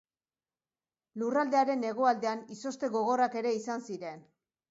Lurraldearen 1.23 1.85
hegoaldean 1.89 2.41
izozte 2.57 2.91
gogorrak 2.97 3.39
ere 3.43 3.55
izan 3.61 3.87
ziren. 3.93 4.27